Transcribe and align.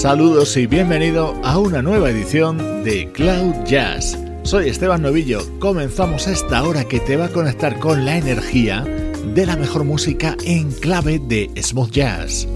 Saludos 0.00 0.56
y 0.56 0.66
bienvenido 0.66 1.38
a 1.44 1.58
una 1.58 1.82
nueva 1.82 2.08
edición 2.08 2.56
de 2.84 3.12
Cloud 3.12 3.52
Jazz. 3.66 4.18
Soy 4.44 4.70
Esteban 4.70 5.02
Novillo. 5.02 5.42
Comenzamos 5.58 6.26
esta 6.26 6.62
hora 6.62 6.84
que 6.84 7.00
te 7.00 7.18
va 7.18 7.26
a 7.26 7.28
conectar 7.28 7.78
con 7.78 8.06
la 8.06 8.16
energía 8.16 8.82
de 8.82 9.44
la 9.44 9.56
mejor 9.56 9.84
música 9.84 10.38
en 10.42 10.72
clave 10.72 11.18
de 11.18 11.50
smooth 11.62 11.90
jazz. 11.90 12.48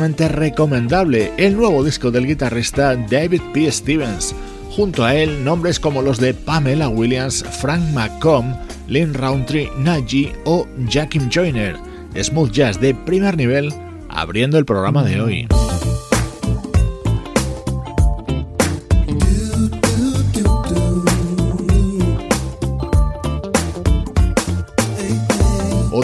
Recomendable 0.00 1.30
el 1.36 1.56
nuevo 1.56 1.84
disco 1.84 2.10
del 2.10 2.26
guitarrista 2.26 2.96
David 2.96 3.42
P. 3.52 3.70
Stevens. 3.70 4.34
Junto 4.70 5.04
a 5.04 5.14
él, 5.14 5.44
nombres 5.44 5.78
como 5.78 6.00
los 6.00 6.18
de 6.18 6.32
Pamela 6.32 6.88
Williams, 6.88 7.44
Frank 7.60 7.82
McComb, 7.92 8.54
Lynn 8.88 9.12
Roundtree, 9.12 9.68
Najee 9.78 10.32
o 10.46 10.66
Jakim 10.88 11.28
Joyner. 11.28 11.76
Smooth 12.18 12.50
jazz 12.50 12.80
de 12.80 12.94
primer 12.94 13.36
nivel 13.36 13.72
abriendo 14.08 14.58
el 14.58 14.64
programa 14.64 15.04
de 15.04 15.20
hoy. 15.20 15.49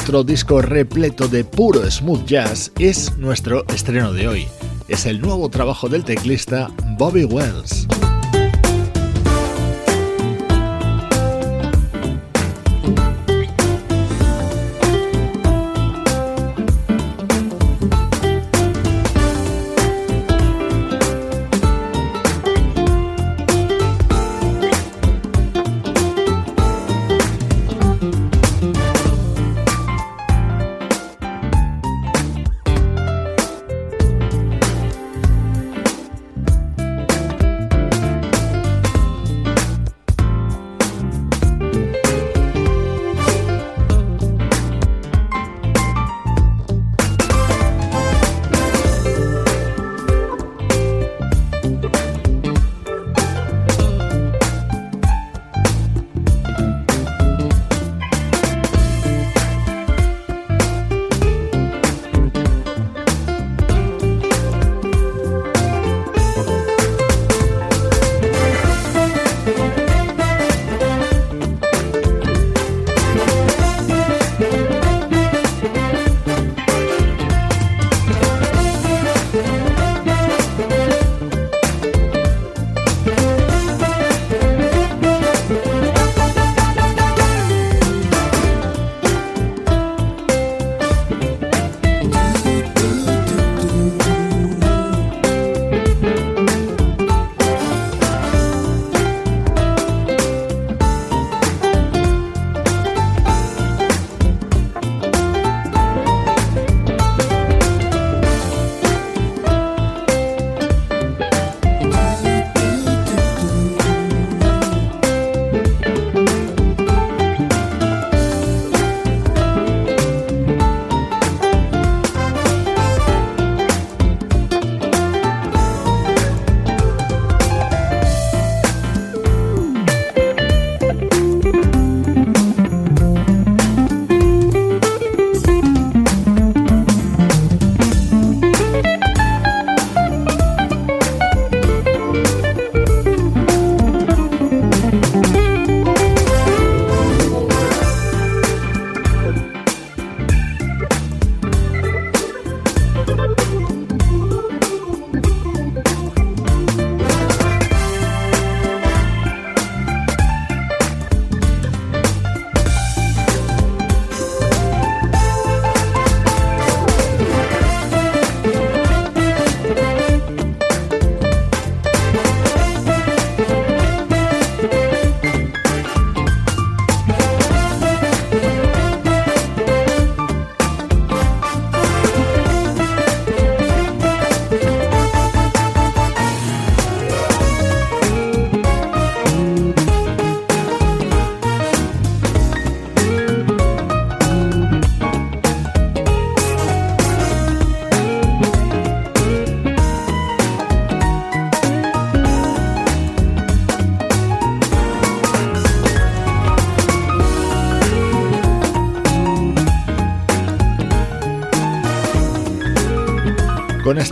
Otro 0.06 0.23
disco 0.23 0.62
repleto 0.62 1.26
de 1.26 1.43
puro 1.43 1.91
smooth 1.91 2.25
jazz 2.26 2.70
es 2.79 3.19
nuestro 3.19 3.67
estreno 3.75 4.12
de 4.12 4.29
hoy. 4.29 4.47
Es 4.87 5.05
el 5.05 5.20
nuevo 5.20 5.49
trabajo 5.49 5.88
del 5.88 6.05
teclista 6.05 6.70
Bobby 6.97 7.25
Wells. 7.25 7.88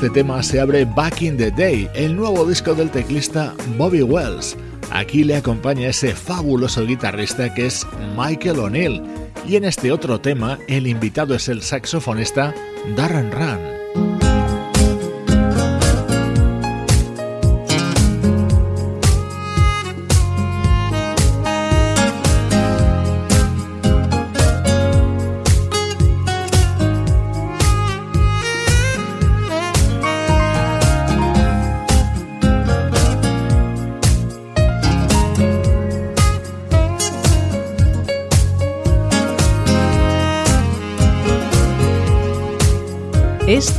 Este 0.04 0.20
tema 0.20 0.42
se 0.42 0.60
abre 0.60 0.84
Back 0.84 1.22
in 1.22 1.38
the 1.38 1.50
Day, 1.50 1.88
el 1.94 2.14
nuevo 2.14 2.44
disco 2.44 2.74
del 2.74 2.90
teclista 2.90 3.54
Bobby 3.78 4.02
Wells. 4.02 4.54
Aquí 4.90 5.24
le 5.24 5.34
acompaña 5.34 5.88
ese 5.88 6.14
fabuloso 6.14 6.84
guitarrista 6.84 7.54
que 7.54 7.64
es 7.64 7.86
Michael 8.14 8.58
O'Neill. 8.58 9.02
Y 9.48 9.56
en 9.56 9.64
este 9.64 9.90
otro 9.92 10.20
tema, 10.20 10.58
el 10.68 10.86
invitado 10.88 11.34
es 11.34 11.48
el 11.48 11.62
saxofonista 11.62 12.54
Darren 12.94 13.32
Run. 13.32 13.73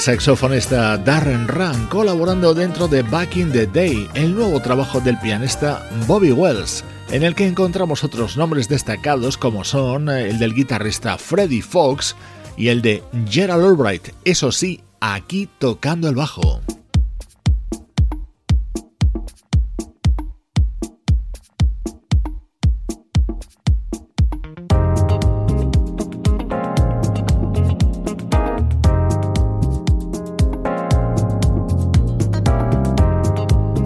Saxofonista 0.00 0.96
Darren 0.96 1.46
Run 1.46 1.86
colaborando 1.88 2.54
dentro 2.54 2.88
de 2.88 3.02
Back 3.02 3.36
in 3.36 3.52
the 3.52 3.66
Day, 3.66 4.08
el 4.14 4.34
nuevo 4.34 4.60
trabajo 4.60 4.98
del 4.98 5.18
pianista 5.18 5.86
Bobby 6.06 6.32
Wells, 6.32 6.84
en 7.10 7.22
el 7.22 7.34
que 7.34 7.46
encontramos 7.46 8.02
otros 8.02 8.36
nombres 8.38 8.66
destacados 8.66 9.36
como 9.36 9.62
son 9.62 10.08
el 10.08 10.38
del 10.38 10.54
guitarrista 10.54 11.18
Freddie 11.18 11.60
Fox 11.60 12.16
y 12.56 12.68
el 12.68 12.80
de 12.80 13.02
Gerald 13.28 13.64
Albright, 13.64 14.08
eso 14.24 14.52
sí, 14.52 14.80
aquí 15.00 15.48
tocando 15.58 16.08
el 16.08 16.14
bajo. 16.14 16.62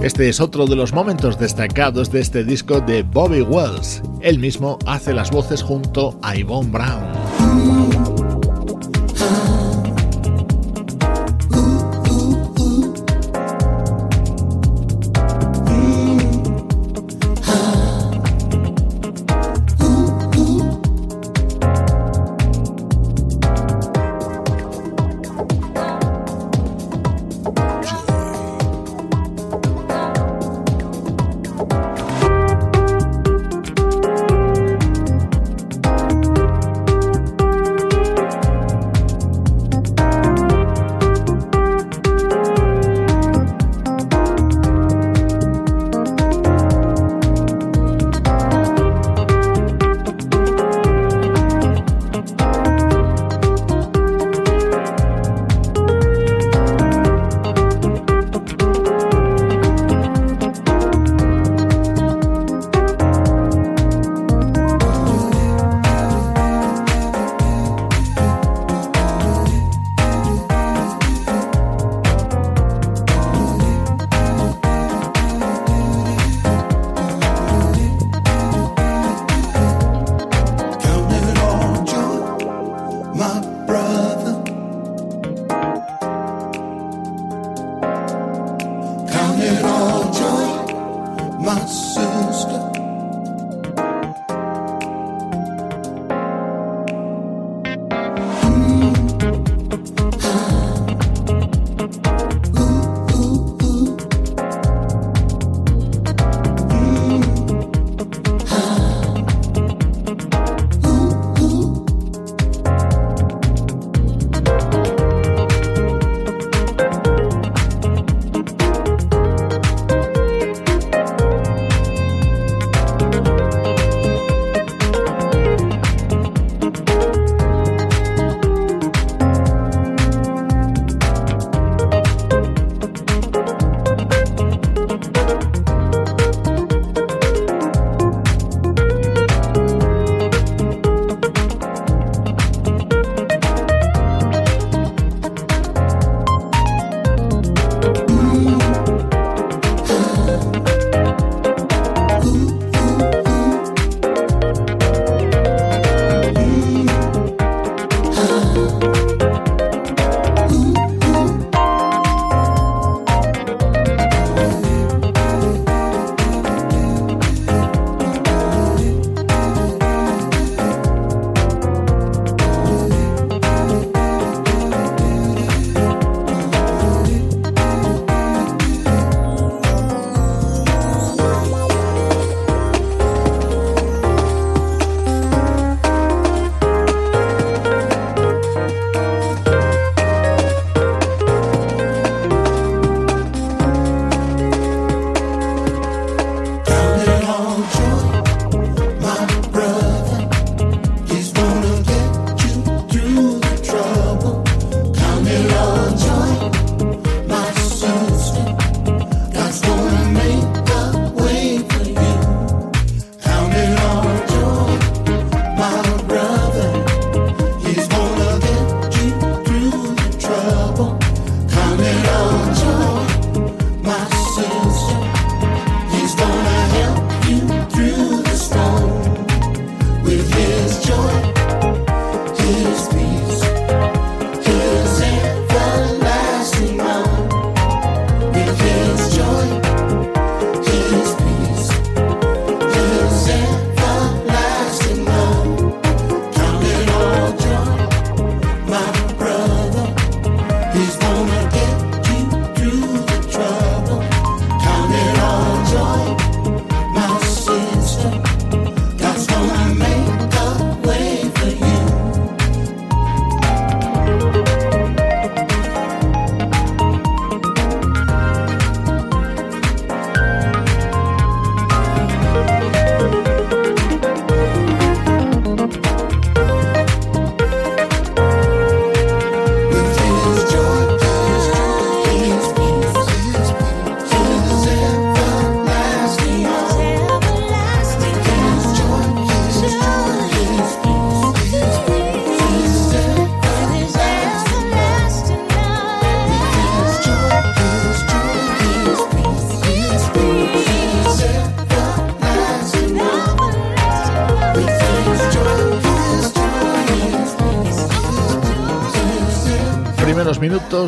Este 0.04 0.28
es 0.28 0.38
otro 0.38 0.66
de 0.66 0.76
los 0.76 0.92
momentos 0.92 1.38
destacados 1.38 2.12
de 2.12 2.20
este 2.20 2.44
disco 2.44 2.82
de 2.82 3.02
Bobby 3.02 3.40
Wells. 3.40 4.02
Él 4.20 4.38
mismo 4.38 4.78
hace 4.84 5.14
las 5.14 5.30
voces 5.30 5.62
junto 5.62 6.18
a 6.20 6.36
Yvonne 6.36 6.70
Brown. 6.70 7.93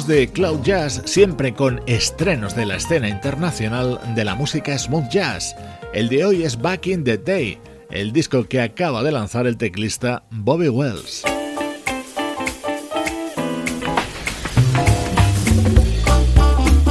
De 0.05 0.29
Cloud 0.29 0.61
Jazz, 0.63 1.01
siempre 1.07 1.55
con 1.55 1.81
estrenos 1.87 2.55
de 2.55 2.67
la 2.67 2.77
escena 2.77 3.09
internacional 3.09 3.99
de 4.15 4.25
la 4.25 4.35
música 4.35 4.79
smooth 4.79 5.09
jazz. 5.09 5.57
El 5.95 6.11
de 6.11 6.23
hoy 6.27 6.43
es 6.43 6.61
Back 6.61 6.89
in 6.89 7.03
the 7.03 7.17
Day, 7.17 7.59
el 7.91 8.13
disco 8.13 8.45
que 8.45 8.61
acaba 8.61 9.03
de 9.03 9.13
lanzar 9.13 9.47
el 9.47 9.57
teclista 9.57 10.25
Bobby 10.31 10.69
Wells. 10.69 11.23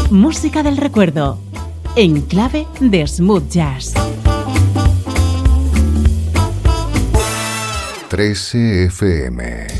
Música 0.10 0.63
del 0.63 0.78
recuerdo, 0.78 1.39
en 1.96 2.22
clave 2.22 2.65
de 2.80 3.06
smooth 3.06 3.48
jazz. 3.50 3.94
13 8.10 8.86
FM 8.86 9.75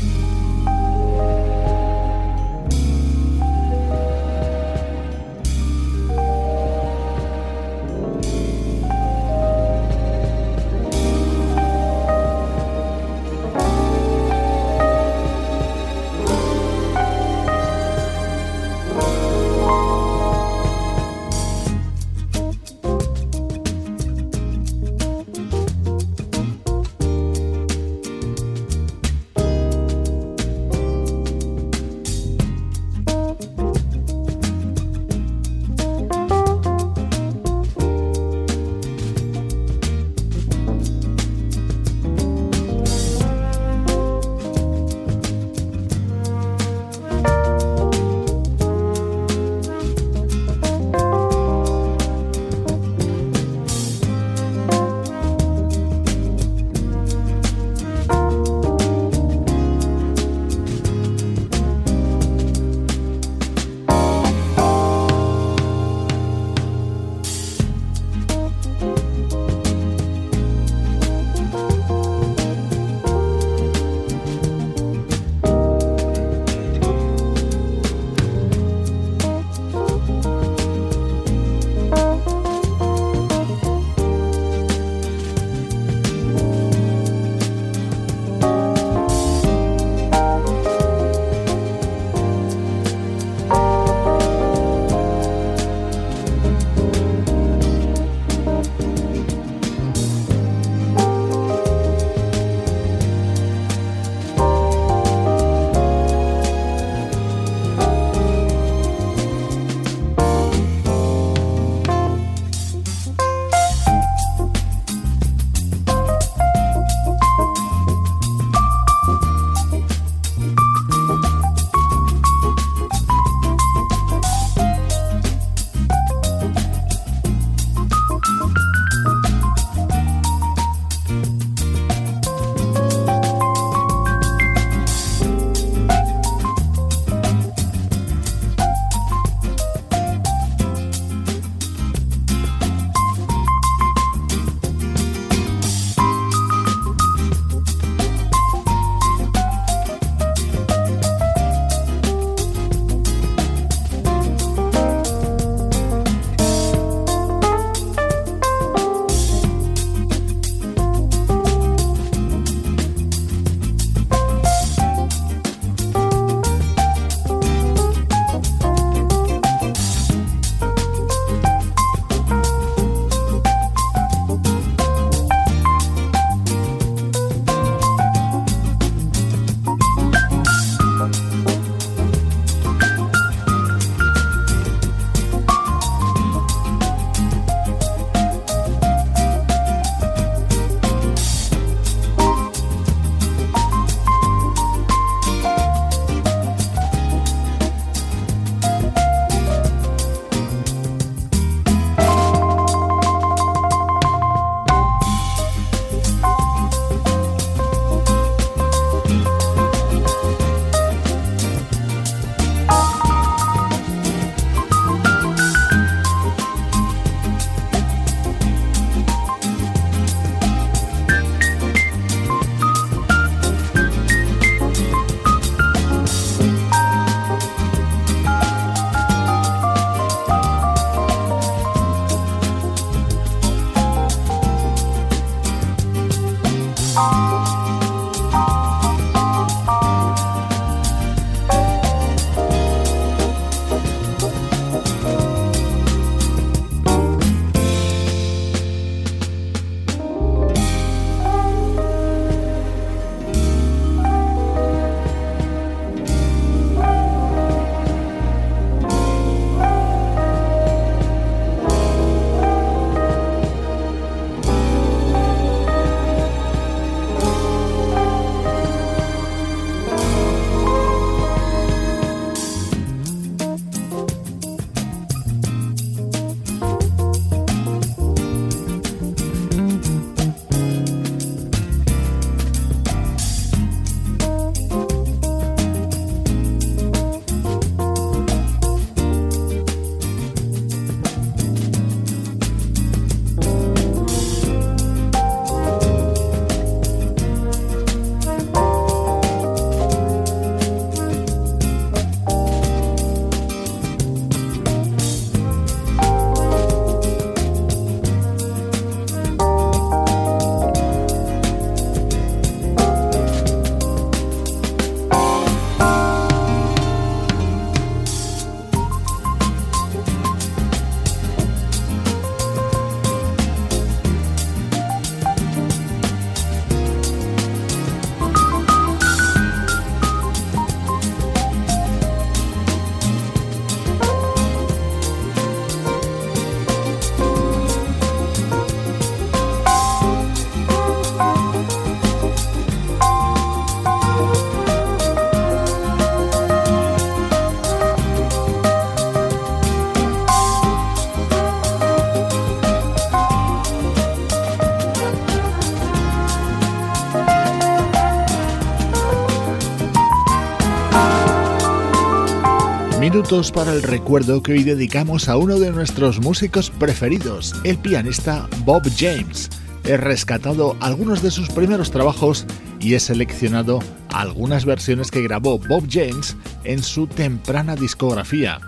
Minutos 363.16 363.50
para 363.50 363.72
el 363.72 363.82
recuerdo 363.82 364.42
que 364.42 364.52
hoy 364.52 364.62
dedicamos 364.62 365.30
a 365.30 365.38
uno 365.38 365.58
de 365.58 365.70
nuestros 365.70 366.20
músicos 366.20 366.68
preferidos, 366.68 367.54
el 367.64 367.78
pianista 367.78 368.46
Bob 368.66 368.82
James. 368.94 369.48
He 369.84 369.96
rescatado 369.96 370.76
algunos 370.80 371.22
de 371.22 371.30
sus 371.30 371.48
primeros 371.48 371.90
trabajos 371.90 372.44
y 372.78 372.92
he 372.92 373.00
seleccionado 373.00 373.78
algunas 374.10 374.66
versiones 374.66 375.10
que 375.10 375.22
grabó 375.22 375.58
Bob 375.58 375.88
James 375.90 376.36
en 376.64 376.82
su 376.82 377.06
temprana 377.06 377.74
discografía. 377.74 378.60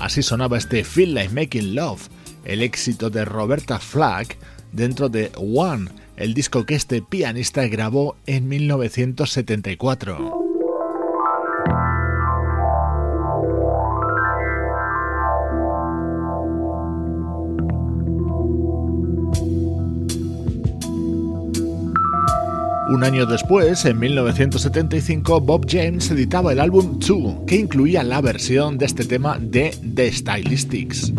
Así 0.00 0.20
sonaba 0.24 0.58
este 0.58 0.82
Feel 0.82 1.14
Like 1.14 1.32
Making 1.32 1.76
Love, 1.76 2.08
el 2.44 2.62
éxito 2.62 3.08
de 3.08 3.24
Roberta 3.24 3.78
Flack 3.78 4.36
dentro 4.72 5.10
de 5.10 5.30
One, 5.36 5.88
el 6.16 6.34
disco 6.34 6.66
que 6.66 6.74
este 6.74 7.02
pianista 7.02 7.68
grabó 7.68 8.16
en 8.26 8.48
1974. 8.48 10.41
Un 22.92 23.04
año 23.04 23.24
después, 23.24 23.86
en 23.86 23.98
1975, 23.98 25.40
Bob 25.40 25.64
James 25.66 26.10
editaba 26.10 26.52
el 26.52 26.60
álbum 26.60 26.98
Two, 26.98 27.42
que 27.46 27.56
incluía 27.56 28.02
la 28.02 28.20
versión 28.20 28.76
de 28.76 28.84
este 28.84 29.06
tema 29.06 29.38
de 29.40 29.74
The 29.94 30.12
Stylistics. 30.12 31.10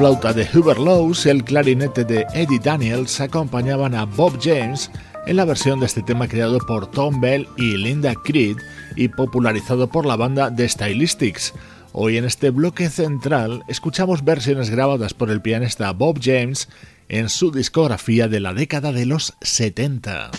Flauta 0.00 0.32
de 0.32 0.48
Hubert 0.54 0.80
Lowes 0.80 1.26
y 1.26 1.28
el 1.28 1.44
clarinete 1.44 2.06
de 2.06 2.24
Eddie 2.32 2.58
Daniels 2.58 3.20
acompañaban 3.20 3.94
a 3.94 4.06
Bob 4.06 4.38
James 4.40 4.90
en 5.26 5.36
la 5.36 5.44
versión 5.44 5.78
de 5.78 5.84
este 5.84 6.00
tema 6.02 6.26
creado 6.26 6.58
por 6.58 6.90
Tom 6.90 7.20
Bell 7.20 7.46
y 7.58 7.76
Linda 7.76 8.14
Creed 8.14 8.56
y 8.96 9.08
popularizado 9.08 9.88
por 9.90 10.06
la 10.06 10.16
banda 10.16 10.56
The 10.56 10.66
Stylistics. 10.66 11.52
Hoy 11.92 12.16
en 12.16 12.24
este 12.24 12.48
bloque 12.48 12.88
central 12.88 13.62
escuchamos 13.68 14.24
versiones 14.24 14.70
grabadas 14.70 15.12
por 15.12 15.30
el 15.30 15.42
pianista 15.42 15.92
Bob 15.92 16.18
James 16.22 16.70
en 17.10 17.28
su 17.28 17.50
discografía 17.50 18.26
de 18.26 18.40
la 18.40 18.54
década 18.54 18.92
de 18.92 19.04
los 19.04 19.34
70. 19.42 20.30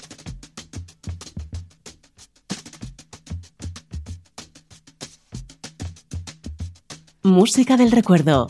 Música 7.21 7.77
del 7.77 7.91
recuerdo 7.91 8.49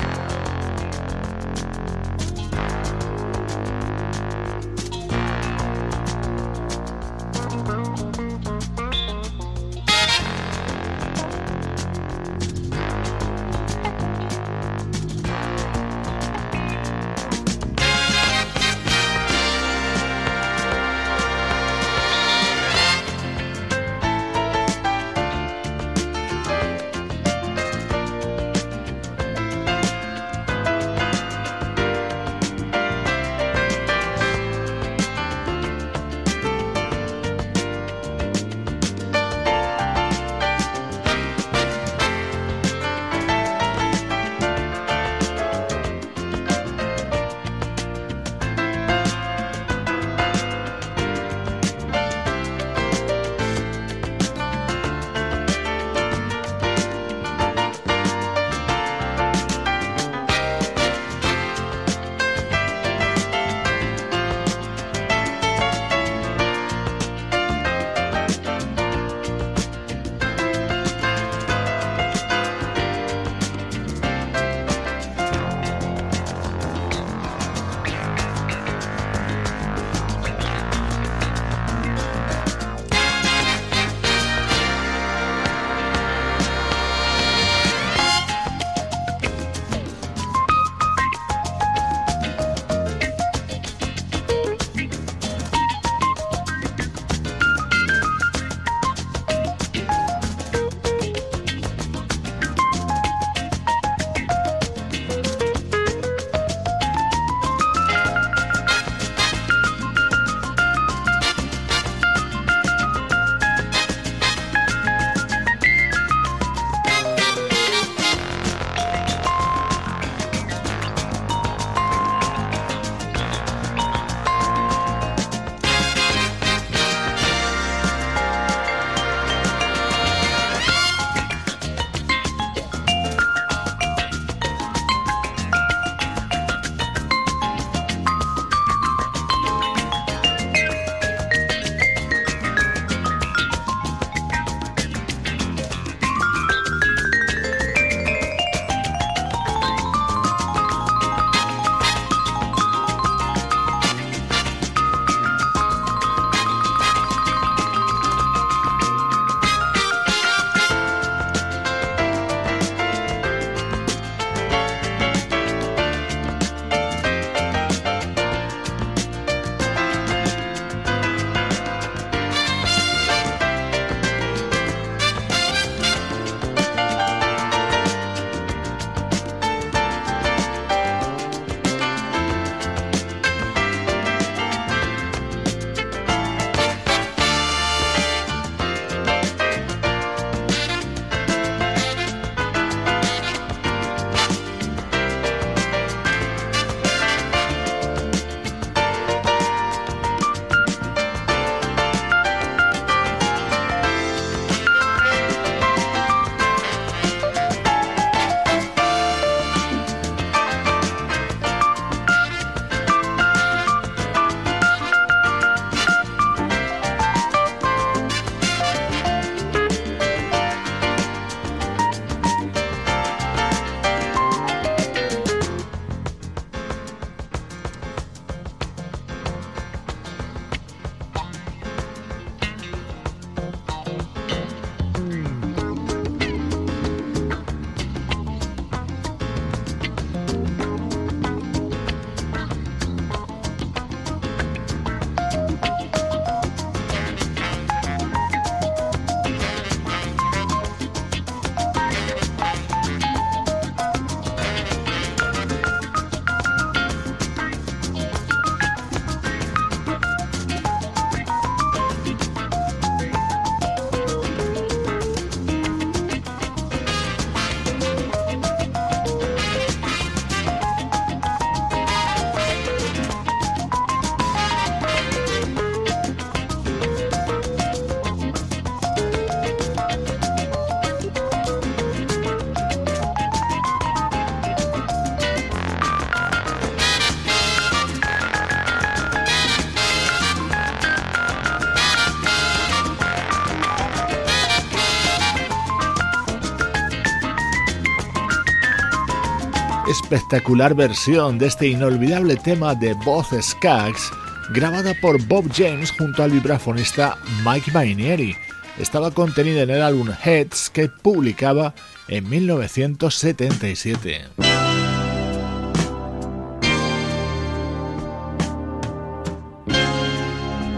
Espectacular 300.11 300.75
versión 300.75 301.39
de 301.39 301.47
este 301.47 301.67
inolvidable 301.67 302.35
tema 302.35 302.75
de 302.75 302.93
voz 303.05 303.27
Skaggs, 303.41 304.11
grabada 304.53 304.93
por 304.99 305.25
Bob 305.25 305.49
James 305.53 305.89
junto 305.97 306.21
al 306.21 306.31
vibrafonista 306.31 307.17
Mike 307.45 307.71
Mainieri. 307.71 308.35
Estaba 308.77 309.11
contenida 309.11 309.61
en 309.61 309.69
el 309.69 309.81
álbum 309.81 310.09
Heads 310.09 310.69
que 310.69 310.89
publicaba 310.89 311.73
en 312.09 312.27
1977. 312.29 314.25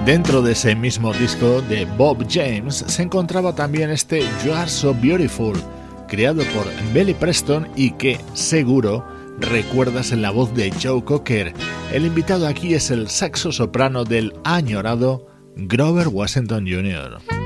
Dentro 0.05 0.43
de 0.43 0.51
ese 0.51 0.75
mismo 0.75 1.11
disco 1.11 1.63
de 1.63 1.86
Bob 1.86 2.23
James 2.29 2.86
se 2.88 3.01
encontraba 3.01 3.55
también 3.55 3.89
este 3.89 4.19
You 4.45 4.53
Are 4.53 4.69
So 4.69 4.93
Beautiful, 4.93 5.55
creado 6.07 6.43
por 6.53 6.67
Billy 6.93 7.15
Preston 7.15 7.67
y 7.75 7.89
que, 7.93 8.19
seguro, 8.34 9.12
recuerdas 9.45 10.11
en 10.11 10.21
la 10.21 10.31
voz 10.31 10.53
de 10.53 10.71
Joe 10.71 11.03
Cocker. 11.03 11.53
El 11.91 12.05
invitado 12.05 12.47
aquí 12.47 12.73
es 12.73 12.91
el 12.91 13.09
saxo 13.09 13.51
soprano 13.51 14.03
del 14.03 14.33
añorado 14.43 15.27
Grover 15.55 16.07
Washington 16.07 16.65
Jr. 16.67 17.42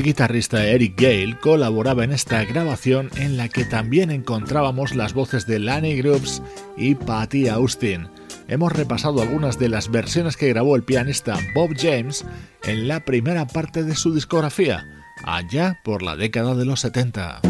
El 0.00 0.06
guitarrista 0.06 0.64
Eric 0.64 0.98
Gale 0.98 1.36
colaboraba 1.38 2.04
en 2.04 2.12
esta 2.12 2.42
grabación 2.46 3.10
en 3.16 3.36
la 3.36 3.50
que 3.50 3.66
también 3.66 4.10
encontrábamos 4.10 4.94
las 4.94 5.12
voces 5.12 5.46
de 5.46 5.58
Lanny 5.58 5.96
Groups 5.96 6.40
y 6.74 6.94
Patty 6.94 7.48
Austin. 7.48 8.08
Hemos 8.48 8.72
repasado 8.72 9.20
algunas 9.20 9.58
de 9.58 9.68
las 9.68 9.90
versiones 9.90 10.38
que 10.38 10.48
grabó 10.48 10.74
el 10.74 10.84
pianista 10.84 11.38
Bob 11.54 11.76
James 11.76 12.24
en 12.62 12.88
la 12.88 13.04
primera 13.04 13.46
parte 13.46 13.84
de 13.84 13.94
su 13.94 14.14
discografía, 14.14 14.86
allá 15.22 15.78
por 15.84 16.00
la 16.00 16.16
década 16.16 16.54
de 16.54 16.64
los 16.64 16.80
70. 16.80 17.42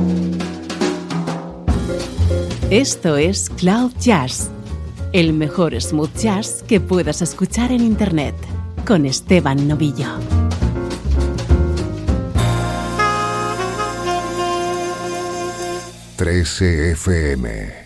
Esto 2.71 3.17
es 3.17 3.49
Cloud 3.49 3.93
Jazz, 4.01 4.51
el 5.13 5.35
mejor 5.35 5.81
smooth 5.81 6.17
jazz 6.17 6.65
que 6.67 6.81
puedas 6.81 7.23
escuchar 7.23 7.71
en 7.71 7.83
Internet, 7.83 8.35
con 8.85 9.07
Esteban 9.07 9.69
Novillo. 9.69 10.40
13 16.21 16.93
FM. 16.93 17.80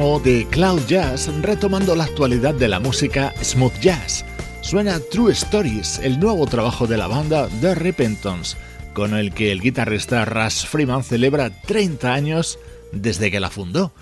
De 0.00 0.46
Cloud 0.50 0.80
Jazz 0.86 1.30
retomando 1.42 1.94
la 1.94 2.04
actualidad 2.04 2.54
de 2.54 2.68
la 2.68 2.80
música 2.80 3.34
smooth 3.42 3.78
jazz. 3.80 4.24
Suena 4.62 4.98
True 4.98 5.30
Stories, 5.32 6.00
el 6.02 6.18
nuevo 6.18 6.46
trabajo 6.46 6.86
de 6.86 6.96
la 6.96 7.06
banda 7.06 7.50
The 7.60 7.74
Repentance, 7.74 8.56
con 8.94 9.14
el 9.14 9.34
que 9.34 9.52
el 9.52 9.60
guitarrista 9.60 10.24
Russ 10.24 10.64
Freeman 10.64 11.04
celebra 11.04 11.50
30 11.50 12.14
años 12.14 12.58
desde 12.92 13.30
que 13.30 13.40
la 13.40 13.50
fundó. 13.50 13.92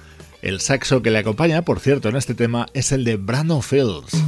El 0.40 0.60
saxo 0.60 1.02
que 1.02 1.10
le 1.10 1.18
acompaña, 1.18 1.62
por 1.62 1.80
cierto, 1.80 2.08
en 2.08 2.14
este 2.14 2.34
tema 2.34 2.66
es 2.74 2.92
el 2.92 3.02
de 3.02 3.16
Brandon 3.16 3.60
Fields. 3.60 4.27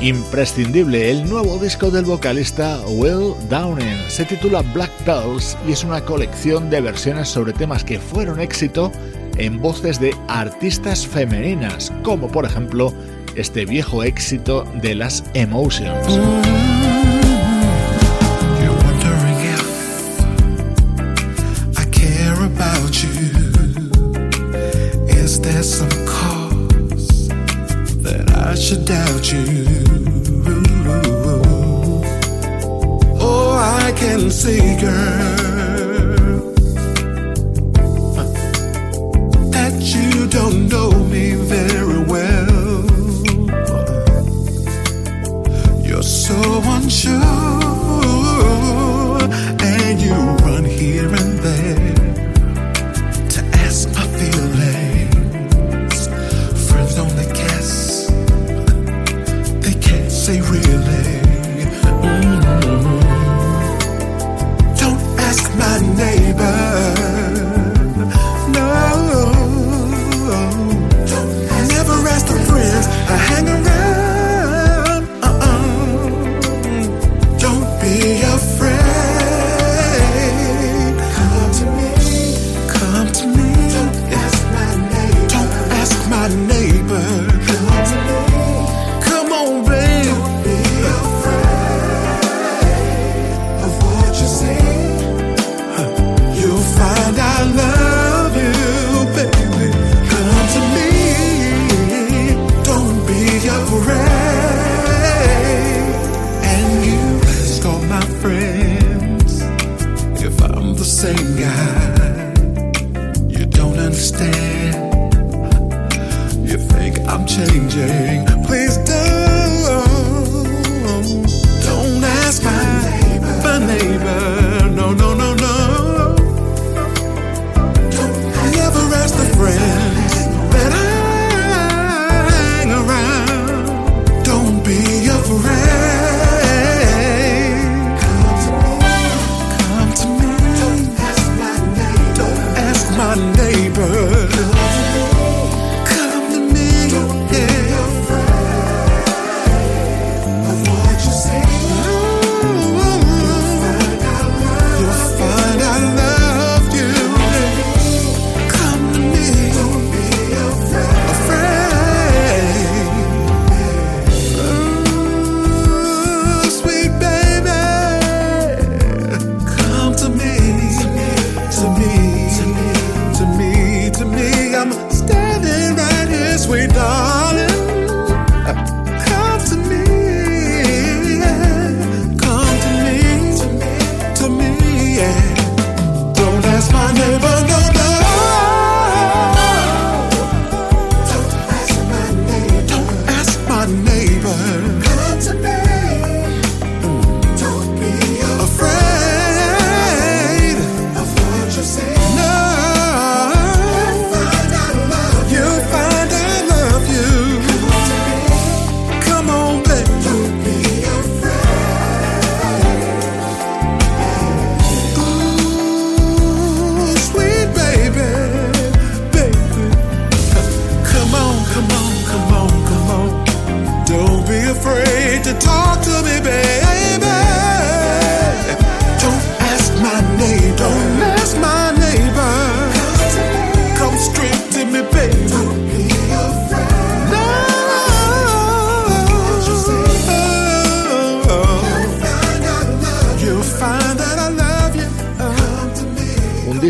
Imprescindible, 0.00 1.10
el 1.10 1.28
nuevo 1.28 1.58
disco 1.58 1.90
del 1.90 2.06
vocalista 2.06 2.80
Will 2.88 3.34
Downing 3.50 3.98
se 4.08 4.24
titula 4.24 4.62
Black 4.72 4.90
Pearls 5.04 5.58
y 5.68 5.72
es 5.72 5.84
una 5.84 6.02
colección 6.02 6.70
de 6.70 6.80
versiones 6.80 7.28
sobre 7.28 7.52
temas 7.52 7.84
que 7.84 7.98
fueron 7.98 8.40
éxito 8.40 8.90
en 9.36 9.60
voces 9.60 10.00
de 10.00 10.16
artistas 10.28 11.06
femeninas, 11.06 11.92
como 12.02 12.28
por 12.28 12.46
ejemplo 12.46 12.94
este 13.36 13.66
viejo 13.66 14.02
éxito 14.02 14.64
de 14.80 14.94
las 14.94 15.22
Emotions. 15.34 16.18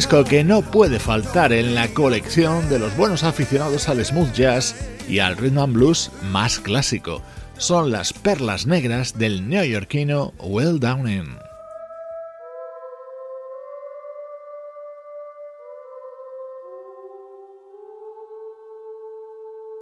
Que 0.07 0.45
no 0.45 0.63
puede 0.63 0.99
faltar 0.99 1.53
en 1.53 1.75
la 1.75 1.89
colección 1.89 2.69
de 2.71 2.79
los 2.79 2.97
buenos 2.97 3.23
aficionados 3.23 3.89
al 3.89 4.03
smooth 4.03 4.33
jazz 4.33 4.75
y 5.09 5.19
al 5.19 5.37
rhythm 5.37 5.59
and 5.59 5.75
blues 5.75 6.11
más 6.31 6.59
clásico. 6.59 7.23
Son 7.59 7.91
las 7.91 8.15
perlas 8.15 8.67
negras 8.67 9.19
del 9.19 9.47
neoyorquino 9.49 10.33
Will 10.39 10.81
Downing. 10.81 11.37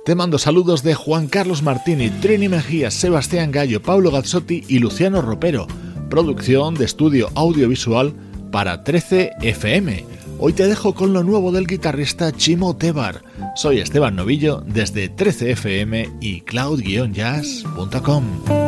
Te 0.05 0.15
mando 0.15 0.39
saludos 0.39 0.83
de 0.83 0.95
Juan 0.95 1.29
Carlos 1.29 1.63
Martini, 1.63 2.11
Trini 2.11 2.49
Mejía, 2.49 2.91
Sebastián 2.91 3.53
Gallo, 3.53 3.81
Pablo 3.81 4.11
Gazzotti 4.11 4.65
y 4.67 4.81
Luciano 4.81 5.23
Ropero. 5.23 5.69
Producción 6.11 6.75
de 6.75 6.87
estudio 6.87 7.31
audiovisual 7.35 8.15
para 8.51 8.85
13 8.85 9.33
FM. 9.43 10.05
Hoy 10.39 10.53
te 10.53 10.69
dejo 10.69 10.95
con 10.95 11.13
lo 11.13 11.25
nuevo 11.25 11.53
del 11.53 11.67
guitarrista 11.67 12.33
Chimo 12.33 12.77
Tebar. 12.77 13.23
Soy 13.57 13.81
Esteban 13.81 14.17
Novillo 14.17 14.63
desde 14.67 15.15
13fm 15.15 16.19
y 16.21 16.41
cloud-jazz.com. 16.43 18.68